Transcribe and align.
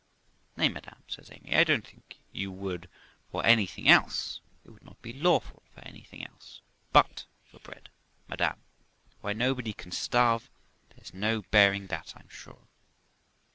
'Nay, 0.57 0.67
madam', 0.67 1.03
says 1.07 1.29
Amy, 1.31 1.53
'I 1.55 1.63
don't 1.63 1.85
think 1.85 2.17
you 2.31 2.51
would 2.51 2.89
for 3.31 3.45
anything 3.45 3.87
else; 3.87 4.41
it 4.65 4.71
would 4.71 4.83
not 4.83 4.99
be 5.03 5.13
lawful 5.13 5.61
for 5.75 5.81
anything 5.87 6.25
else, 6.25 6.61
but 6.91 7.25
for 7.51 7.59
bread, 7.59 7.87
madam; 8.27 8.63
why, 9.19 9.31
nobody 9.33 9.73
can 9.73 9.91
starve, 9.91 10.49
there's 10.95 11.13
no 11.13 11.43
bearing 11.43 11.85
that, 11.85 12.15
I'm 12.17 12.29
sure.' 12.29 12.67